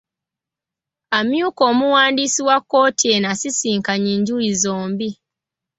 [1.17, 5.09] Amyuka Omuwandiisi wa kkooti eno asisinkanye enjuyi zombi.